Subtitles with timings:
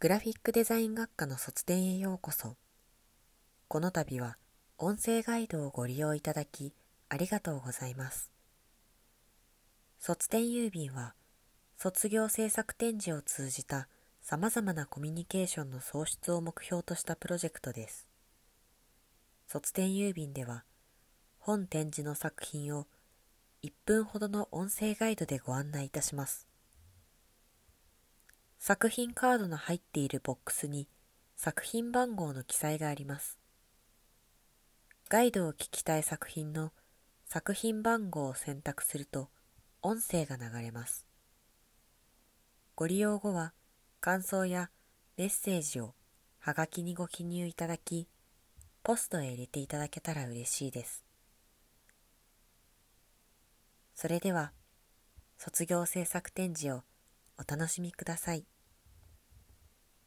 [0.00, 2.54] グラフィックデザイン学科の卒展へようこそ。
[3.66, 4.38] この度は
[4.78, 6.72] 音声ガイドをご利用いただき
[7.08, 8.30] ありがとうございます。
[9.98, 11.14] 卒展郵便は
[11.76, 13.88] 卒業制作展示を通じた
[14.22, 18.08] 様々なコミュニケーションの創出を目標としたプロジェクトです。
[19.48, 20.62] 卒展郵便では
[21.40, 22.86] 本展示の作品を
[23.64, 26.46] 1分ほどの音声ガイドでご案内いたします。
[28.68, 30.88] 作品カードの入っているボックスに
[31.36, 33.38] 作品番号の記載があります。
[35.08, 36.72] ガイドを聞きたい作品の
[37.24, 39.30] 作品番号を選択すると
[39.80, 41.06] 音声が流れます。
[42.74, 43.54] ご利用後は
[44.00, 44.68] 感想や
[45.16, 45.94] メッセージを
[46.38, 48.06] はがきにご記入いただき、
[48.82, 51.06] ポストへ入れていただけたら嬉しいです。
[53.94, 54.52] それでは、
[55.38, 56.82] 卒業制作展示を
[57.38, 58.44] お楽しみください。